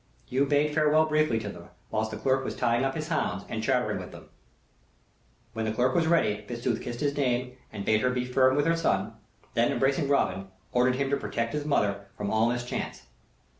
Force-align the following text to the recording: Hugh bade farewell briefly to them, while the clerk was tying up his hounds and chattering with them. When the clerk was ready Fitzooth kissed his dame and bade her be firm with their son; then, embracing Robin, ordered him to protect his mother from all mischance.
Hugh 0.25 0.47
bade 0.47 0.73
farewell 0.73 1.05
briefly 1.05 1.37
to 1.41 1.49
them, 1.49 1.69
while 1.91 2.09
the 2.09 2.17
clerk 2.17 2.43
was 2.43 2.55
tying 2.55 2.83
up 2.83 2.95
his 2.95 3.09
hounds 3.09 3.45
and 3.47 3.61
chattering 3.61 3.99
with 3.99 4.11
them. 4.11 4.29
When 5.53 5.63
the 5.63 5.71
clerk 5.71 5.93
was 5.93 6.07
ready 6.07 6.41
Fitzooth 6.47 6.81
kissed 6.81 7.01
his 7.01 7.13
dame 7.13 7.55
and 7.71 7.85
bade 7.85 8.01
her 8.01 8.09
be 8.09 8.25
firm 8.25 8.55
with 8.55 8.65
their 8.65 8.75
son; 8.75 9.13
then, 9.53 9.71
embracing 9.71 10.07
Robin, 10.09 10.47
ordered 10.71 10.95
him 10.95 11.11
to 11.11 11.17
protect 11.17 11.53
his 11.53 11.65
mother 11.65 12.07
from 12.17 12.31
all 12.31 12.49
mischance. 12.49 13.05